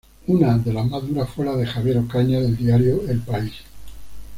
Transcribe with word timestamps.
Una 0.25 0.57
de 0.57 0.73
las 0.73 0.89
más 0.89 1.05
duras 1.07 1.29
fue 1.29 1.45
la 1.45 1.55
de 1.55 1.67
Javier 1.67 1.99
Ocaña, 1.99 2.39
del 2.39 2.57
diario 2.57 3.07
"El 3.07 3.19
País". 3.19 3.53